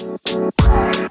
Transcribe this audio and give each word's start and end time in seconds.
Bye. 0.00 1.09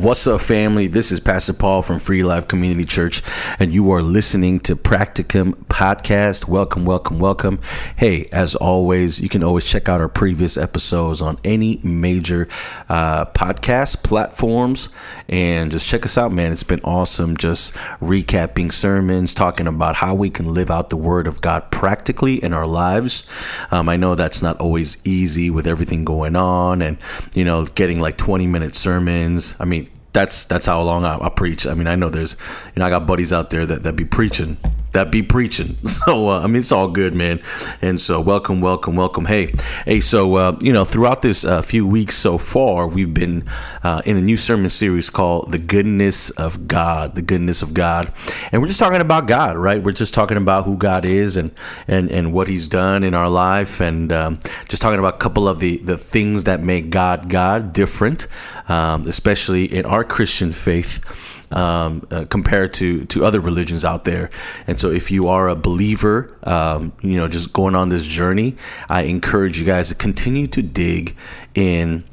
What's 0.00 0.26
up, 0.26 0.40
family? 0.40 0.86
This 0.86 1.12
is 1.12 1.20
Pastor 1.20 1.52
Paul 1.52 1.82
from 1.82 1.98
Free 1.98 2.22
Life 2.22 2.48
Community 2.48 2.86
Church, 2.86 3.22
and 3.58 3.70
you 3.70 3.90
are 3.90 4.00
listening 4.00 4.58
to 4.60 4.74
Practicum 4.74 5.52
Podcast. 5.66 6.48
Welcome, 6.48 6.86
welcome, 6.86 7.18
welcome. 7.18 7.60
Hey, 7.96 8.26
as 8.32 8.56
always, 8.56 9.20
you 9.20 9.28
can 9.28 9.44
always 9.44 9.66
check 9.66 9.90
out 9.90 10.00
our 10.00 10.08
previous 10.08 10.56
episodes 10.56 11.20
on 11.20 11.38
any 11.44 11.80
major 11.82 12.48
uh, 12.88 13.26
podcast 13.26 14.02
platforms 14.02 14.88
and 15.28 15.70
just 15.70 15.86
check 15.86 16.06
us 16.06 16.16
out, 16.16 16.32
man. 16.32 16.50
It's 16.50 16.62
been 16.62 16.80
awesome 16.80 17.36
just 17.36 17.74
recapping 18.00 18.72
sermons, 18.72 19.34
talking 19.34 19.66
about 19.66 19.96
how 19.96 20.14
we 20.14 20.30
can 20.30 20.54
live 20.54 20.70
out 20.70 20.88
the 20.88 20.96
Word 20.96 21.26
of 21.26 21.42
God 21.42 21.70
practically 21.70 22.42
in 22.42 22.54
our 22.54 22.66
lives. 22.66 23.30
Um, 23.70 23.90
I 23.90 23.96
know 23.96 24.14
that's 24.14 24.40
not 24.40 24.58
always 24.60 24.96
easy 25.06 25.50
with 25.50 25.66
everything 25.66 26.06
going 26.06 26.36
on 26.36 26.80
and, 26.80 26.96
you 27.34 27.44
know, 27.44 27.66
getting 27.66 28.00
like 28.00 28.16
20 28.16 28.46
minute 28.46 28.74
sermons. 28.74 29.56
I 29.60 29.66
mean, 29.66 29.89
that's 30.12 30.44
that's 30.44 30.66
how 30.66 30.82
long 30.82 31.04
I, 31.04 31.18
I, 31.18 31.28
preach. 31.28 31.66
I 31.66 31.74
mean, 31.74 31.86
I 31.86 31.96
know 31.96 32.08
there's, 32.08 32.36
you 32.74 32.80
know, 32.80 32.86
I 32.86 32.90
got 32.90 33.06
buddies 33.06 33.32
out 33.32 33.50
there 33.50 33.66
that, 33.66 33.82
that 33.82 33.96
be 33.96 34.04
preaching, 34.04 34.56
that 34.92 35.10
be 35.10 35.22
preaching. 35.22 35.76
So 36.00 36.30
uh, 36.30 36.40
I 36.40 36.46
mean, 36.46 36.56
it's 36.56 36.72
all 36.72 36.88
good, 36.88 37.14
man. 37.14 37.42
And 37.82 38.00
so, 38.00 38.22
welcome, 38.22 38.62
welcome, 38.62 38.96
welcome. 38.96 39.26
Hey, 39.26 39.52
hey. 39.84 40.00
So 40.00 40.36
uh, 40.36 40.56
you 40.62 40.72
know, 40.72 40.86
throughout 40.86 41.20
this 41.20 41.44
uh, 41.44 41.60
few 41.60 41.86
weeks 41.86 42.16
so 42.16 42.38
far, 42.38 42.86
we've 42.86 43.12
been 43.12 43.46
uh, 43.82 44.00
in 44.06 44.16
a 44.16 44.20
new 44.22 44.38
sermon 44.38 44.70
series 44.70 45.10
called 45.10 45.52
"The 45.52 45.58
Goodness 45.58 46.30
of 46.30 46.66
God." 46.66 47.16
The 47.16 47.22
goodness 47.22 47.60
of 47.60 47.74
God, 47.74 48.12
and 48.50 48.62
we're 48.62 48.68
just 48.68 48.80
talking 48.80 49.02
about 49.02 49.26
God, 49.26 49.58
right? 49.58 49.82
We're 49.82 49.92
just 49.92 50.14
talking 50.14 50.38
about 50.38 50.64
who 50.64 50.78
God 50.78 51.04
is 51.04 51.36
and 51.36 51.50
and 51.86 52.10
and 52.10 52.32
what 52.32 52.48
He's 52.48 52.66
done 52.66 53.04
in 53.04 53.12
our 53.12 53.28
life, 53.28 53.80
and 53.80 54.10
um, 54.10 54.40
just 54.68 54.80
talking 54.80 54.98
about 54.98 55.16
a 55.16 55.18
couple 55.18 55.48
of 55.48 55.60
the 55.60 55.76
the 55.78 55.98
things 55.98 56.44
that 56.44 56.62
make 56.62 56.88
God 56.88 57.28
God 57.28 57.74
different, 57.74 58.26
um, 58.70 59.02
especially 59.02 59.64
in 59.64 59.84
our 59.84 60.02
Christian 60.02 60.52
faith 60.54 61.04
um, 61.50 62.06
uh, 62.10 62.24
compared 62.26 62.72
to 62.74 63.04
to 63.06 63.24
other 63.24 63.40
religions 63.40 63.84
out 63.84 64.04
there. 64.04 64.30
And 64.66 64.80
so, 64.80 64.90
if 64.90 65.10
you 65.10 65.28
are 65.28 65.48
a 65.48 65.56
believer, 65.56 66.36
um, 66.44 66.92
you 67.02 67.16
know, 67.16 67.28
just 67.28 67.52
going 67.52 67.74
on 67.74 67.88
this 67.88 68.06
journey, 68.06 68.56
I 68.88 69.02
encourage 69.02 69.58
you 69.58 69.66
guys 69.66 69.88
to 69.88 69.94
continue 69.94 70.46
to 70.48 70.62
dig 70.62 71.16
in 71.54 72.04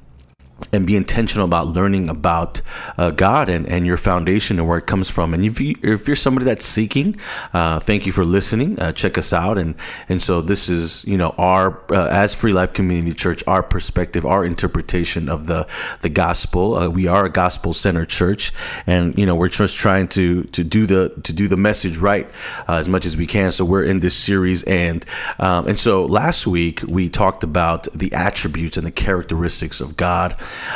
and 0.71 0.87
be 0.87 0.95
intentional 0.95 1.45
about 1.45 1.67
learning 1.67 2.09
about 2.09 2.61
uh, 2.97 3.11
God 3.11 3.47
and, 3.49 3.67
and 3.67 3.85
your 3.85 3.97
foundation 3.97 4.59
and 4.59 4.67
where 4.67 4.77
it 4.77 4.87
comes 4.87 5.09
from. 5.09 5.33
And 5.33 5.45
if, 5.45 5.61
you, 5.61 5.75
if 5.83 6.07
you're 6.07 6.15
somebody 6.15 6.45
that's 6.45 6.65
seeking, 6.65 7.19
uh, 7.53 7.79
thank 7.79 8.05
you 8.05 8.11
for 8.11 8.25
listening. 8.25 8.79
Uh, 8.79 8.91
check 8.91 9.17
us 9.17 9.33
out. 9.33 9.57
And 9.57 9.75
and 10.09 10.21
so 10.21 10.41
this 10.41 10.69
is 10.69 11.05
you 11.05 11.17
know 11.17 11.35
our 11.37 11.79
uh, 11.91 12.07
as 12.07 12.33
Free 12.33 12.53
Life 12.53 12.73
Community 12.73 13.13
Church, 13.13 13.43
our 13.47 13.63
perspective, 13.63 14.25
our 14.25 14.43
interpretation 14.43 15.29
of 15.29 15.47
the 15.47 15.67
the 16.01 16.09
gospel. 16.09 16.75
Uh, 16.75 16.89
we 16.89 17.07
are 17.07 17.25
a 17.25 17.29
gospel 17.29 17.73
centered 17.73 18.09
church, 18.09 18.51
and 18.85 19.17
you 19.17 19.25
know 19.25 19.35
we're 19.35 19.49
just 19.49 19.77
trying 19.77 20.07
to 20.09 20.43
to 20.45 20.63
do 20.63 20.85
the 20.85 21.09
to 21.23 21.33
do 21.33 21.47
the 21.47 21.57
message 21.57 21.97
right 21.97 22.27
uh, 22.67 22.75
as 22.75 22.89
much 22.89 23.05
as 23.05 23.15
we 23.15 23.25
can. 23.25 23.51
So 23.51 23.65
we're 23.65 23.83
in 23.83 23.99
this 23.99 24.15
series, 24.15 24.63
and 24.63 25.05
um, 25.39 25.67
and 25.67 25.79
so 25.79 26.05
last 26.05 26.47
week 26.47 26.81
we 26.87 27.09
talked 27.09 27.43
about 27.43 27.87
the 27.93 28.11
attributes 28.13 28.77
and 28.77 28.85
the 28.85 28.91
characteristics 28.91 29.81
of 29.81 29.97
God. 29.97 30.35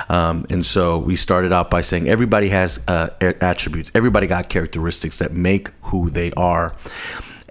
Um, 0.09 0.45
and 0.49 0.65
so 0.65 0.97
we 0.97 1.15
started 1.15 1.51
out 1.51 1.69
by 1.69 1.81
saying 1.81 2.07
everybody 2.07 2.49
has 2.49 2.83
uh, 2.87 3.09
attributes, 3.21 3.91
everybody 3.93 4.27
got 4.27 4.49
characteristics 4.49 5.19
that 5.19 5.33
make 5.33 5.69
who 5.83 6.09
they 6.09 6.31
are. 6.33 6.75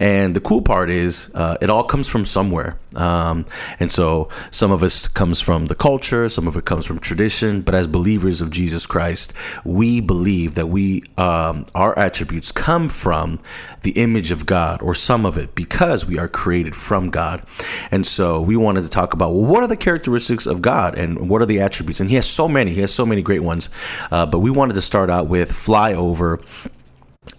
And 0.01 0.35
the 0.35 0.41
cool 0.41 0.63
part 0.63 0.89
is, 0.89 1.31
uh, 1.35 1.59
it 1.61 1.69
all 1.69 1.85
comes 1.85 2.09
from 2.09 2.25
somewhere. 2.25 2.79
Um, 2.97 3.47
and 3.79 3.93
so 3.93 4.29
some 4.51 4.73
of 4.73 4.83
us 4.83 5.07
comes 5.07 5.41
from 5.41 5.67
the 5.67 5.75
culture, 5.75 6.29
some 6.29 6.49
of 6.49 6.57
it 6.57 6.65
comes 6.65 6.87
from 6.87 6.99
tradition. 6.99 7.61
But 7.61 7.75
as 7.75 7.87
believers 7.87 8.41
of 8.41 8.51
Jesus 8.51 8.87
Christ, 8.87 9.35
we 9.65 10.01
believe 10.01 10.55
that 10.55 10.69
we 10.69 11.05
um, 11.19 11.67
our 11.75 11.97
attributes 11.99 12.51
come 12.51 12.89
from 12.89 13.39
the 13.83 13.93
image 13.93 14.33
of 14.33 14.47
God, 14.47 14.83
or 14.83 14.95
some 14.95 15.25
of 15.25 15.37
it, 15.37 15.55
because 15.55 16.07
we 16.07 16.19
are 16.19 16.29
created 16.29 16.75
from 16.75 17.11
God. 17.11 17.45
And 17.91 18.07
so 18.07 18.41
we 18.41 18.57
wanted 18.57 18.83
to 18.83 18.91
talk 18.91 19.13
about 19.13 19.33
well, 19.33 19.45
what 19.45 19.63
are 19.63 19.69
the 19.69 19.77
characteristics 19.77 20.47
of 20.47 20.63
God 20.63 20.99
and 20.99 21.29
what 21.29 21.43
are 21.43 21.47
the 21.47 21.61
attributes? 21.61 22.01
And 22.01 22.09
He 22.09 22.17
has 22.17 22.29
so 22.29 22.49
many. 22.49 22.73
He 22.73 22.81
has 22.81 22.93
so 22.93 23.05
many 23.05 23.23
great 23.23 23.43
ones. 23.43 23.69
Uh, 24.11 24.25
but 24.25 24.39
we 24.39 24.51
wanted 24.51 24.75
to 24.75 24.83
start 24.83 25.11
out 25.11 25.29
with 25.29 25.51
flyover 25.53 26.43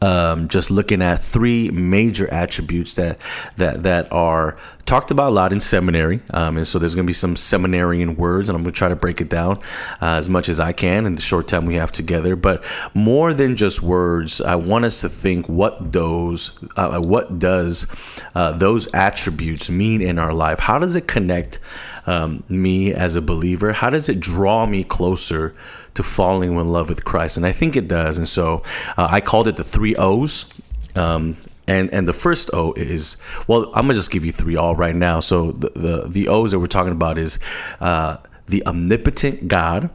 um, 0.01 0.47
just 0.47 0.71
looking 0.71 1.01
at 1.01 1.21
three 1.21 1.69
major 1.69 2.27
attributes 2.33 2.95
that 2.95 3.17
that 3.57 3.83
that 3.83 4.11
are 4.11 4.57
talked 4.85 5.11
about 5.11 5.29
a 5.29 5.33
lot 5.33 5.53
in 5.53 5.59
seminary, 5.59 6.21
um, 6.33 6.57
and 6.57 6.67
so 6.67 6.79
there's 6.79 6.95
going 6.95 7.05
to 7.05 7.07
be 7.07 7.13
some 7.13 7.35
seminarian 7.35 8.15
words, 8.15 8.49
and 8.49 8.55
I'm 8.55 8.63
going 8.63 8.73
to 8.73 8.77
try 8.77 8.89
to 8.89 8.95
break 8.95 9.21
it 9.21 9.29
down 9.29 9.57
uh, 10.01 10.17
as 10.17 10.27
much 10.27 10.49
as 10.49 10.59
I 10.59 10.73
can 10.73 11.05
in 11.05 11.15
the 11.15 11.21
short 11.21 11.47
time 11.47 11.65
we 11.65 11.75
have 11.75 11.91
together. 11.91 12.35
But 12.35 12.65
more 12.93 13.33
than 13.33 13.55
just 13.55 13.83
words, 13.83 14.41
I 14.41 14.55
want 14.55 14.85
us 14.85 15.01
to 15.01 15.09
think 15.09 15.47
what 15.47 15.91
those 15.91 16.57
uh, 16.75 16.99
what 16.99 17.37
does 17.37 17.87
uh, 18.33 18.53
those 18.53 18.91
attributes 18.93 19.69
mean 19.69 20.01
in 20.01 20.17
our 20.17 20.33
life? 20.33 20.59
How 20.59 20.79
does 20.79 20.95
it 20.95 21.07
connect 21.07 21.59
um, 22.07 22.43
me 22.49 22.91
as 22.91 23.15
a 23.15 23.21
believer? 23.21 23.73
How 23.73 23.91
does 23.91 24.09
it 24.09 24.19
draw 24.19 24.65
me 24.65 24.83
closer? 24.83 25.53
To 25.93 26.03
falling 26.03 26.57
in 26.57 26.71
love 26.71 26.89
with 26.89 27.03
Christ, 27.05 27.37
and 27.37 27.45
I 27.45 27.51
think 27.51 27.75
it 27.75 27.87
does. 27.87 28.17
And 28.17 28.27
so 28.27 28.63
uh, 28.97 29.07
I 29.09 29.21
called 29.21 29.47
it 29.47 29.55
the 29.55 29.63
three 29.63 29.95
O's. 29.95 30.53
Um, 30.95 31.37
and 31.67 31.93
and 31.93 32.07
the 32.07 32.13
first 32.13 32.49
O 32.53 32.73
is 32.73 33.17
well, 33.47 33.67
I'm 33.67 33.85
gonna 33.87 33.93
just 33.93 34.11
give 34.11 34.25
you 34.25 34.31
three 34.31 34.55
all 34.55 34.75
right 34.75 34.95
now. 34.95 35.19
So 35.19 35.51
the 35.51 35.69
the, 35.69 36.07
the 36.07 36.27
O's 36.27 36.51
that 36.51 36.59
we're 36.59 36.67
talking 36.67 36.91
about 36.91 37.17
is 37.17 37.39
uh, 37.79 38.17
the 38.47 38.65
omnipotent 38.65 39.47
God, 39.47 39.89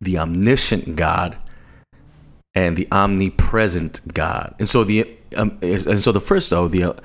the 0.00 0.18
omniscient 0.18 0.94
God, 0.94 1.36
and 2.54 2.76
the 2.76 2.86
omnipresent 2.92 4.02
God. 4.14 4.54
And 4.58 4.68
so 4.68 4.84
the 4.84 5.16
um, 5.36 5.58
and 5.62 6.00
so 6.00 6.12
the 6.12 6.20
first 6.20 6.52
O, 6.52 6.68
the 6.68 6.96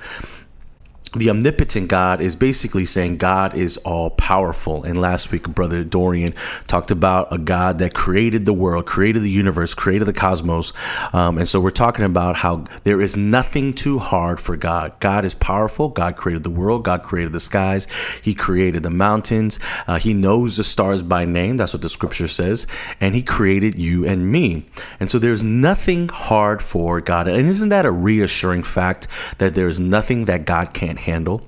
the 1.14 1.28
omnipotent 1.28 1.88
God 1.88 2.22
is 2.22 2.34
basically 2.34 2.86
saying 2.86 3.18
God 3.18 3.54
is 3.54 3.76
all 3.78 4.10
powerful. 4.10 4.82
And 4.82 4.98
last 4.98 5.30
week, 5.30 5.46
Brother 5.48 5.84
Dorian 5.84 6.34
talked 6.66 6.90
about 6.90 7.30
a 7.30 7.38
God 7.38 7.78
that 7.80 7.92
created 7.92 8.46
the 8.46 8.54
world, 8.54 8.86
created 8.86 9.22
the 9.22 9.30
universe, 9.30 9.74
created 9.74 10.06
the 10.06 10.14
cosmos. 10.14 10.72
Um, 11.12 11.36
and 11.36 11.48
so 11.48 11.60
we're 11.60 11.70
talking 11.70 12.06
about 12.06 12.36
how 12.36 12.64
there 12.84 13.00
is 13.00 13.16
nothing 13.16 13.74
too 13.74 13.98
hard 13.98 14.40
for 14.40 14.56
God. 14.56 14.98
God 15.00 15.26
is 15.26 15.34
powerful. 15.34 15.90
God 15.90 16.16
created 16.16 16.44
the 16.44 16.50
world. 16.50 16.84
God 16.84 17.02
created 17.02 17.32
the 17.32 17.40
skies. 17.40 17.86
He 18.22 18.34
created 18.34 18.82
the 18.82 18.90
mountains. 18.90 19.60
Uh, 19.86 19.98
he 19.98 20.14
knows 20.14 20.56
the 20.56 20.64
stars 20.64 21.02
by 21.02 21.26
name. 21.26 21.58
That's 21.58 21.74
what 21.74 21.82
the 21.82 21.88
scripture 21.90 22.28
says. 22.28 22.66
And 23.00 23.14
He 23.14 23.22
created 23.22 23.78
you 23.78 24.06
and 24.06 24.32
me. 24.32 24.64
And 24.98 25.10
so 25.10 25.18
there's 25.18 25.44
nothing 25.44 26.08
hard 26.08 26.62
for 26.62 27.00
God. 27.00 27.28
And 27.28 27.46
isn't 27.46 27.68
that 27.68 27.84
a 27.84 27.92
reassuring 27.92 28.62
fact 28.62 29.08
that 29.38 29.54
there's 29.54 29.78
nothing 29.78 30.24
that 30.24 30.46
God 30.46 30.72
can't 30.72 31.01
handle 31.02 31.42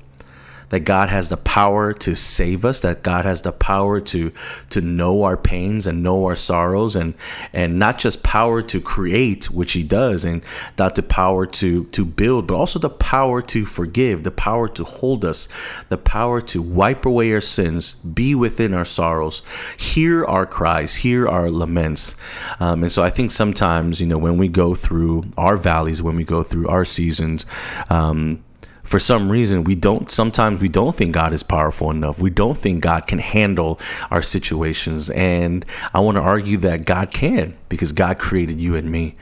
that 0.75 0.81
God 0.81 1.09
has 1.09 1.29
the 1.29 1.37
power 1.37 1.93
to 1.93 2.17
save 2.17 2.65
us, 2.65 2.81
that 2.81 3.05
God 3.05 3.25
has 3.25 3.43
the 3.43 3.53
power 3.53 4.01
to 4.01 4.33
to 4.71 4.81
know 4.81 5.23
our 5.23 5.37
pains 5.37 5.87
and 5.87 6.03
know 6.03 6.25
our 6.25 6.35
sorrows 6.35 6.97
and 6.97 7.15
and 7.53 7.79
not 7.79 7.99
just 7.99 8.25
power 8.25 8.63
to 8.63 8.81
create, 8.81 9.51
which 9.53 9.75
he 9.75 9.85
does, 9.85 10.25
and 10.25 10.43
not 10.77 10.97
the 10.97 11.03
power 11.03 11.47
to 11.47 11.85
to 11.85 12.05
build, 12.05 12.49
but 12.49 12.57
also 12.57 12.81
the 12.81 12.91
power 12.91 13.41
to 13.43 13.65
forgive, 13.65 14.25
the 14.25 14.31
power 14.31 14.67
to 14.69 14.83
hold 14.83 15.25
us, 15.25 15.49
the 15.91 15.99
power 15.99 16.41
to 16.41 16.61
wipe 16.61 17.07
away 17.07 17.33
our 17.33 17.41
sins, 17.41 17.95
be 17.95 18.35
within 18.35 18.75
our 18.75 18.85
sorrows, 18.85 19.43
hear 19.79 20.25
our 20.25 20.45
cries, 20.47 20.97
hear 20.97 21.29
our 21.29 21.51
laments. 21.51 22.17
Um, 22.59 22.83
and 22.83 22.91
so 22.91 23.05
I 23.05 23.11
think 23.11 23.31
sometimes, 23.31 24.01
you 24.01 24.09
know, 24.09 24.19
when 24.19 24.39
we 24.39 24.49
go 24.49 24.75
through 24.75 25.27
our 25.37 25.57
valleys, 25.57 26.03
when 26.03 26.17
we 26.17 26.25
go 26.25 26.43
through 26.43 26.67
our 26.69 26.85
seasons, 26.85 27.47
um, 27.91 28.43
for 28.85 28.99
some 28.99 29.33
reason 29.33 29.65
we 29.65 29.75
don't 29.75 30.11
sometimes 30.11 30.61
we 30.61 30.69
don't 30.69 30.95
think 30.95 31.13
God 31.13 31.33
is 31.33 31.43
powerful 31.43 31.91
enough. 31.91 32.21
We 32.21 32.31
don't 32.31 32.57
think 32.57 32.83
God 32.83 33.07
can 33.07 33.19
handle 33.19 33.81
our 34.11 34.23
situations. 34.23 35.11
And 35.11 35.65
I 35.93 36.01
want 36.01 36.17
to 36.17 36.23
argue 36.23 36.59
that 36.59 36.85
God 36.85 37.11
can 37.11 37.57
because 37.69 37.93
God 37.93 38.19
created 38.19 38.61
you 38.61 38.77
and 38.77 38.91
me. 38.91 39.17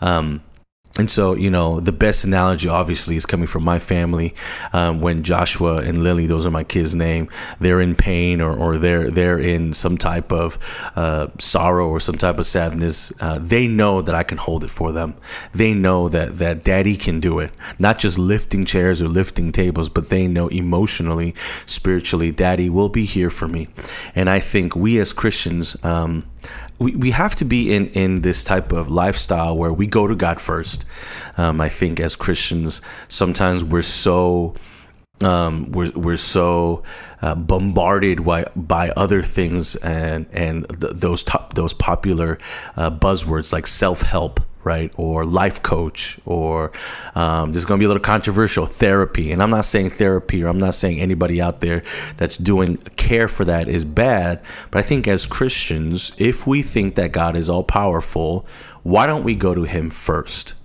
Um, 0.00 0.42
and 0.98 1.10
so, 1.10 1.34
you 1.34 1.50
know, 1.50 1.80
the 1.80 1.92
best 1.92 2.24
analogy 2.24 2.68
obviously 2.68 3.16
is 3.16 3.26
coming 3.26 3.46
from 3.46 3.64
my 3.64 3.78
family. 3.78 4.34
Um, 4.72 5.00
when 5.00 5.22
Joshua 5.22 5.78
and 5.78 6.02
Lily, 6.02 6.26
those 6.26 6.46
are 6.46 6.50
my 6.50 6.64
kids' 6.64 6.94
name, 6.94 7.28
they're 7.60 7.80
in 7.80 7.94
pain 7.94 8.40
or, 8.40 8.56
or 8.56 8.78
they're 8.78 9.10
they're 9.10 9.38
in 9.38 9.72
some 9.72 9.98
type 9.98 10.32
of 10.32 10.58
uh, 10.96 11.28
sorrow 11.38 11.88
or 11.88 12.00
some 12.00 12.16
type 12.16 12.38
of 12.38 12.46
sadness. 12.46 13.12
Uh, 13.20 13.38
they 13.40 13.68
know 13.68 14.00
that 14.00 14.14
I 14.14 14.22
can 14.22 14.38
hold 14.38 14.64
it 14.64 14.70
for 14.70 14.92
them. 14.92 15.14
They 15.54 15.74
know 15.74 16.08
that 16.08 16.36
that 16.36 16.64
Daddy 16.64 16.96
can 16.96 17.20
do 17.20 17.38
it. 17.40 17.50
Not 17.78 17.98
just 17.98 18.18
lifting 18.18 18.64
chairs 18.64 19.02
or 19.02 19.08
lifting 19.08 19.52
tables, 19.52 19.88
but 19.88 20.08
they 20.08 20.26
know 20.26 20.48
emotionally, 20.48 21.34
spiritually, 21.66 22.32
Daddy 22.32 22.70
will 22.70 22.88
be 22.88 23.04
here 23.04 23.30
for 23.30 23.48
me. 23.48 23.68
And 24.14 24.30
I 24.30 24.40
think 24.40 24.74
we 24.74 24.98
as 24.98 25.12
Christians. 25.12 25.76
Um, 25.84 26.24
we, 26.78 26.94
we 26.94 27.10
have 27.10 27.34
to 27.36 27.44
be 27.44 27.74
in, 27.74 27.88
in 27.88 28.22
this 28.22 28.44
type 28.44 28.72
of 28.72 28.88
lifestyle 28.88 29.56
where 29.56 29.72
we 29.72 29.86
go 29.86 30.06
to 30.06 30.14
God 30.14 30.40
first. 30.40 30.84
Um, 31.36 31.60
I 31.60 31.68
think 31.68 32.00
as 32.00 32.16
Christians, 32.16 32.82
sometimes 33.08 33.64
we're 33.64 33.82
so 33.82 34.54
um, 35.22 35.72
we're 35.72 35.92
we're 35.92 36.16
so 36.16 36.82
uh, 37.22 37.34
bombarded 37.34 38.24
by 38.24 38.44
by 38.54 38.90
other 38.90 39.22
things 39.22 39.76
and 39.76 40.26
and 40.32 40.68
th- 40.80 40.92
those 40.94 41.22
top 41.22 41.54
those 41.54 41.72
popular 41.72 42.38
uh, 42.76 42.90
buzzwords 42.90 43.52
like 43.52 43.66
self 43.66 44.02
help 44.02 44.40
right? 44.66 44.92
Or 44.96 45.24
life 45.24 45.62
coach, 45.62 46.18
or 46.26 46.72
um, 47.14 47.52
this 47.52 47.58
is 47.58 47.66
going 47.66 47.78
to 47.78 47.82
be 47.82 47.84
a 47.84 47.88
little 47.88 48.02
controversial 48.02 48.66
therapy. 48.66 49.30
And 49.30 49.40
I'm 49.40 49.50
not 49.50 49.64
saying 49.64 49.90
therapy, 49.90 50.42
or 50.42 50.48
I'm 50.48 50.58
not 50.58 50.74
saying 50.74 50.98
anybody 51.00 51.40
out 51.40 51.60
there 51.60 51.84
that's 52.16 52.36
doing 52.36 52.78
care 52.96 53.28
for 53.28 53.44
that 53.44 53.68
is 53.68 53.84
bad. 53.84 54.42
But 54.72 54.80
I 54.80 54.82
think 54.82 55.06
as 55.06 55.24
Christians, 55.24 56.16
if 56.18 56.48
we 56.48 56.62
think 56.62 56.96
that 56.96 57.12
God 57.12 57.36
is 57.36 57.48
all 57.48 57.62
powerful, 57.62 58.44
why 58.82 59.06
don't 59.06 59.22
we 59.22 59.36
go 59.36 59.54
to 59.54 59.62
Him 59.62 59.88
first? 59.88 60.56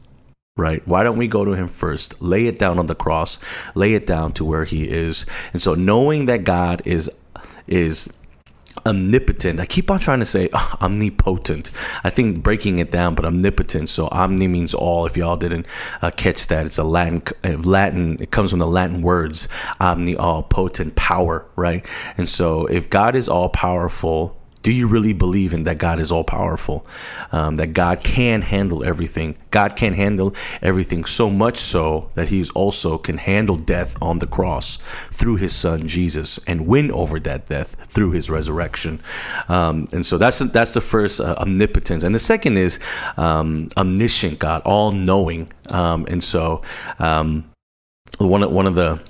Right? 0.57 0.86
Why 0.88 1.03
don't 1.03 1.18
we 1.18 1.27
go 1.27 1.45
to 1.45 1.53
him 1.53 1.69
first? 1.69 2.21
Lay 2.21 2.45
it 2.45 2.59
down 2.59 2.77
on 2.77 2.88
the 2.88 2.94
cross, 2.94 3.39
lay 3.74 3.94
it 3.94 4.06
down 4.06 4.33
to 4.33 4.44
where 4.44 4.65
he 4.65 4.89
is. 4.89 5.25
And 5.53 5.62
so 5.62 5.75
knowing 5.75 6.25
that 6.25 6.44
God 6.44 6.81
is 6.83 7.09
is 7.68 8.13
omnipotent. 8.86 9.60
I 9.60 9.66
keep 9.66 9.92
on 9.92 10.00
trying 10.00 10.19
to 10.19 10.25
say 10.25 10.50
oh, 10.54 10.75
omnipotent. 10.81 11.72
I 12.04 12.10
think 12.10 12.44
breaking 12.44 12.80
it 12.80 12.92
down, 12.92 13.16
but 13.16 13.25
omnipotent. 13.25 13.89
So 13.89 14.07
omni 14.12 14.48
means 14.48 14.74
all. 14.74 15.06
If 15.06 15.18
y'all 15.18 15.38
didn't 15.38 15.66
uh, 16.01 16.12
catch 16.12 16.48
that, 16.48 16.66
it's 16.66 16.78
a 16.78 16.83
Latin. 16.83 17.24
Uh, 17.44 17.57
Latin. 17.57 18.18
It 18.19 18.31
comes 18.31 18.51
from 18.51 18.60
the 18.60 18.68
Latin 18.68 19.01
words 19.01 19.48
omni, 19.80 20.16
all 20.16 20.44
potent, 20.44 20.95
power. 20.95 21.45
Right. 21.56 21.86
And 22.18 22.28
so 22.28 22.66
if 22.68 22.89
God 22.89 23.16
is 23.16 23.30
all 23.30 23.50
powerful, 23.50 24.41
do 24.62 24.72
you 24.72 24.88
really 24.88 25.13
believe 25.13 25.54
in 25.54 25.63
that 25.63 25.78
God 25.78 26.00
is 26.00 26.12
all 26.12 26.24
powerful? 26.24 26.86
Um, 27.31 27.56
that 27.56 27.74
God 27.74 28.04
can 28.04 28.42
handle 28.42 28.84
everything? 28.84 29.36
God 29.50 29.75
can 29.75 29.94
handle 29.94 30.36
everything 30.62 31.06
so 31.06 31.30
much 31.30 31.58
so 31.58 32.10
that 32.13 32.30
He 32.30 32.46
also 32.54 32.98
can 32.98 33.18
handle 33.18 33.56
death 33.56 33.96
on 34.02 34.19
the 34.19 34.28
cross 34.28 34.78
through 35.12 35.38
His 35.38 35.56
Son 35.56 35.88
Jesus 35.88 36.40
and 36.46 36.68
win 36.68 36.92
over 36.92 37.19
that 37.22 37.48
death 37.48 37.75
through 37.88 38.12
His 38.12 38.30
resurrection. 38.30 39.02
Um, 39.50 39.88
and 39.92 40.06
so 40.06 40.18
that's 40.18 40.40
that's 40.40 40.74
the 40.74 40.81
first 40.81 41.19
uh, 41.19 41.36
omnipotence, 41.40 42.04
and 42.04 42.13
the 42.13 42.19
second 42.19 42.58
is 42.58 42.80
um, 43.18 43.68
omniscient 43.78 44.40
God, 44.40 44.62
all 44.66 44.92
knowing. 44.92 45.52
Um, 45.69 46.06
and 46.10 46.24
so 46.24 46.62
um, 47.00 47.52
one 48.19 48.54
one 48.54 48.68
of 48.68 48.75
the 48.75 49.02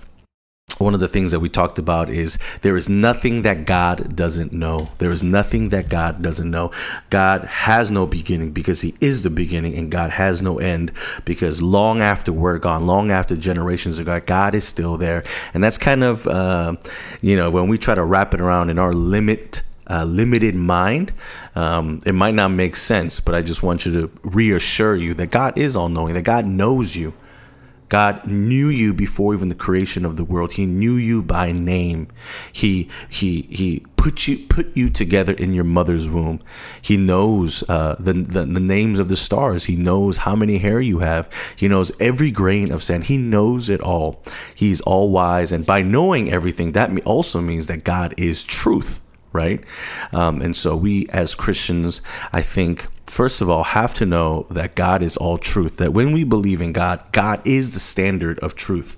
one 0.82 0.94
of 0.94 1.00
the 1.00 1.08
things 1.08 1.32
that 1.32 1.40
we 1.40 1.50
talked 1.50 1.80
about 1.80 2.10
is 2.10 2.38
there 2.62 2.76
is 2.76 2.90
nothing 2.90 3.44
that 3.44 3.66
God 3.66 4.16
doesn't 4.16 4.52
know. 4.52 4.90
There 4.98 5.12
is 5.12 5.24
nothing 5.24 5.70
that 5.70 5.90
God 5.90 6.22
doesn't 6.22 6.52
know. 6.52 6.72
God 7.10 7.46
has 7.46 7.90
no 7.90 8.06
beginning 8.06 8.52
because 8.52 8.82
He 8.82 8.96
is 9.00 9.24
the 9.24 9.30
beginning, 9.30 9.76
and 9.76 9.90
God 9.90 10.12
has 10.12 10.42
no 10.42 10.60
end 10.60 10.92
because 11.26 11.62
long 11.62 12.02
after 12.02 12.34
we're 12.34 12.58
gone, 12.58 12.86
long 12.86 13.12
after 13.12 13.36
generations 13.36 13.98
ago, 13.98 14.20
God 14.20 14.42
God 14.42 14.56
is 14.56 14.68
still 14.68 14.98
there. 14.98 15.24
And 15.54 15.64
that's 15.64 15.78
kind 15.78 16.04
of, 16.04 16.26
uh, 16.28 16.76
you 17.22 17.36
know, 17.36 17.52
when 17.52 17.68
we 17.68 17.78
try 17.78 17.96
to 17.96 18.04
wrap 18.04 18.34
it 18.34 18.42
around 18.42 18.70
in 18.70 18.80
our 18.80 18.94
limit. 18.94 19.64
Uh, 19.90 20.06
limited 20.06 20.56
mind, 20.56 21.12
um, 21.54 22.00
it 22.06 22.14
might 22.14 22.34
not 22.34 22.48
make 22.48 22.78
sense, 22.78 23.20
but 23.20 23.36
I 23.36 23.42
just 23.42 23.62
want 23.62 23.86
you 23.86 23.92
to 23.92 24.12
reassure 24.24 24.96
you 24.96 25.14
that 25.16 25.32
God 25.32 25.58
is 25.58 25.76
all 25.76 25.90
knowing, 25.90 26.14
that 26.14 26.22
God 26.22 26.46
knows 26.46 26.96
you. 26.96 27.14
God 27.92 28.26
knew 28.26 28.70
you 28.70 28.94
before 28.94 29.34
even 29.34 29.50
the 29.50 29.54
creation 29.54 30.06
of 30.06 30.16
the 30.16 30.24
world. 30.24 30.54
He 30.54 30.66
knew 30.66 30.94
you 30.94 31.22
by 31.22 31.52
name. 31.52 32.08
He 32.54 32.88
he 33.10 33.42
he 33.50 33.86
put 33.98 34.30
you 34.30 34.38
put 34.38 34.78
you 34.78 34.90
together 34.90 35.34
in 35.34 35.52
your 35.54 35.66
mother's 35.66 36.08
womb. 36.08 36.42
He 36.82 36.96
knows 36.96 37.70
uh, 37.70 37.98
the, 38.00 38.14
the, 38.14 38.46
the 38.46 38.62
names 38.62 38.98
of 38.98 39.10
the 39.10 39.18
stars. 39.18 39.66
He 39.66 39.76
knows 39.76 40.18
how 40.18 40.38
many 40.38 40.60
hair 40.60 40.80
you 40.80 41.00
have. 41.00 41.30
He 41.58 41.68
knows 41.68 41.92
every 42.00 42.32
grain 42.32 42.72
of 42.72 42.82
sand. 42.82 43.04
He 43.08 43.18
knows 43.18 43.70
it 43.70 43.82
all. 43.82 44.24
He's 44.56 44.80
all 44.82 45.12
wise, 45.12 45.52
and 45.52 45.66
by 45.66 45.82
knowing 45.82 46.32
everything, 46.32 46.72
that 46.72 46.98
also 47.06 47.42
means 47.42 47.68
that 47.68 47.84
God 47.84 48.14
is 48.18 48.46
truth, 48.46 49.02
right? 49.34 49.62
Um, 50.14 50.42
and 50.42 50.56
so 50.56 50.78
we 50.78 51.10
as 51.10 51.36
Christians, 51.36 52.02
I 52.32 52.42
think 52.42 52.88
first 53.12 53.42
of 53.42 53.50
all, 53.50 53.64
have 53.66 53.94
to 53.94 54.06
know 54.06 54.48
that 54.50 54.74
God 54.74 55.04
is 55.04 55.18
all 55.18 55.38
truth. 55.38 55.78
That 55.78 55.92
when 55.92 56.14
we 56.14 56.24
believe 56.24 56.62
in 56.62 56.72
God, 56.72 57.04
God 57.12 57.46
is 57.46 57.74
the 57.74 57.80
standard 57.80 58.40
of 58.40 58.56
truth. 58.56 58.98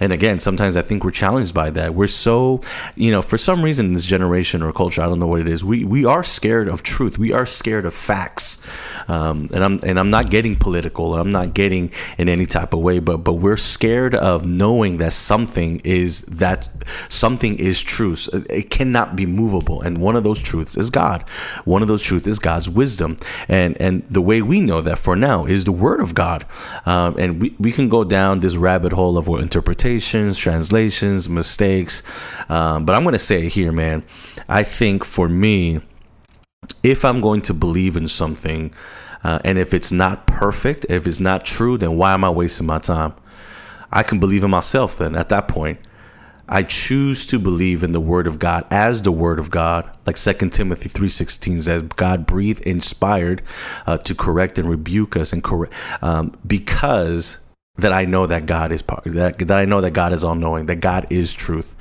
And 0.00 0.12
again, 0.12 0.40
sometimes 0.40 0.76
I 0.76 0.82
think 0.82 1.04
we're 1.04 1.12
challenged 1.12 1.54
by 1.54 1.70
that. 1.70 1.94
We're 1.94 2.08
so, 2.08 2.60
you 2.96 3.12
know, 3.12 3.22
for 3.22 3.38
some 3.38 3.62
reason 3.62 3.86
in 3.86 3.92
this 3.92 4.04
generation 4.04 4.62
or 4.62 4.72
culture, 4.72 5.00
I 5.00 5.06
don't 5.06 5.20
know 5.20 5.28
what 5.28 5.40
it 5.40 5.48
is. 5.48 5.64
We 5.64 5.84
we 5.84 6.04
are 6.04 6.24
scared 6.24 6.68
of 6.68 6.82
truth. 6.82 7.18
We 7.18 7.32
are 7.32 7.46
scared 7.46 7.86
of 7.86 7.94
facts. 7.94 8.60
Um, 9.08 9.48
and 9.54 9.62
I'm 9.62 9.78
and 9.84 9.98
I'm 9.98 10.10
not 10.10 10.28
getting 10.30 10.56
political. 10.56 11.14
I'm 11.14 11.30
not 11.30 11.54
getting 11.54 11.92
in 12.18 12.28
any 12.28 12.46
type 12.46 12.74
of 12.74 12.80
way. 12.80 12.98
But 12.98 13.18
but 13.18 13.34
we're 13.34 13.56
scared 13.56 14.16
of 14.16 14.44
knowing 14.44 14.96
that 14.96 15.12
something 15.12 15.80
is 15.84 16.22
that 16.22 16.68
something 17.08 17.56
is 17.58 17.80
true. 17.80 18.16
It 18.50 18.70
cannot 18.70 19.14
be 19.14 19.24
movable. 19.24 19.82
And 19.82 19.98
one 19.98 20.16
of 20.16 20.24
those 20.24 20.42
truths 20.42 20.76
is 20.76 20.90
God. 20.90 21.22
One 21.64 21.82
of 21.82 21.86
those 21.86 22.02
truths 22.02 22.26
is 22.26 22.40
God's 22.40 22.68
wisdom 22.68 23.18
and 23.52 23.78
and 23.80 24.02
the 24.04 24.22
way 24.22 24.40
we 24.40 24.62
know 24.62 24.80
that 24.80 24.98
for 24.98 25.14
now 25.14 25.44
is 25.44 25.66
the 25.66 25.72
word 25.72 26.00
of 26.00 26.14
god. 26.14 26.46
Um, 26.86 27.16
and 27.18 27.40
we, 27.40 27.54
we 27.58 27.70
can 27.70 27.90
go 27.90 28.02
down 28.02 28.40
this 28.40 28.56
rabbit 28.56 28.94
hole 28.94 29.18
of 29.18 29.28
interpretations 29.28 30.38
translations 30.38 31.28
mistakes. 31.28 32.02
Um, 32.48 32.86
but 32.86 32.96
i'm 32.96 33.02
going 33.02 33.12
to 33.12 33.18
say 33.18 33.46
it 33.46 33.52
here 33.52 33.70
man. 33.70 34.04
I 34.48 34.62
think 34.62 35.04
for 35.04 35.28
me 35.28 35.82
if 36.82 37.04
i'm 37.04 37.20
going 37.20 37.42
to 37.42 37.54
believe 37.54 37.96
in 37.96 38.08
something 38.08 38.72
uh, 39.22 39.38
and 39.44 39.58
if 39.58 39.74
it's 39.74 39.92
not 39.92 40.26
perfect 40.26 40.86
if 40.88 41.06
it's 41.06 41.20
not 41.20 41.44
true 41.44 41.76
then 41.76 41.96
why 41.98 42.14
am 42.14 42.24
i 42.24 42.30
wasting 42.30 42.66
my 42.66 42.78
time? 42.78 43.12
I 43.92 44.02
can 44.02 44.18
believe 44.18 44.42
in 44.42 44.50
myself 44.50 44.96
then 44.96 45.14
at 45.14 45.28
that 45.28 45.46
point 45.46 45.78
I 46.52 46.64
choose 46.64 47.24
to 47.26 47.38
believe 47.38 47.82
in 47.82 47.92
the 47.92 48.00
word 48.00 48.26
of 48.26 48.38
God 48.38 48.66
as 48.70 49.00
the 49.00 49.10
word 49.10 49.38
of 49.38 49.50
God, 49.50 49.90
like 50.04 50.16
2 50.16 50.50
Timothy 50.50 50.90
3:16 50.90 51.62
says, 51.62 51.82
God 51.96 52.26
breathed 52.26 52.60
inspired 52.66 53.40
uh, 53.86 53.96
to 53.96 54.14
correct 54.14 54.58
and 54.58 54.68
rebuke 54.68 55.16
us 55.16 55.32
and 55.32 55.42
correct 55.42 55.72
um, 56.02 56.36
because 56.46 57.38
that 57.76 57.90
I 57.90 58.04
know 58.04 58.26
that 58.26 58.44
God 58.44 58.70
is 58.70 58.82
that 58.82 59.38
that 59.38 59.58
I 59.58 59.64
know 59.64 59.80
that 59.80 59.92
God 59.92 60.12
is 60.12 60.24
all 60.24 60.34
knowing, 60.34 60.66
that 60.66 60.80
God 60.80 61.06
is 61.08 61.32
truth. 61.32 61.74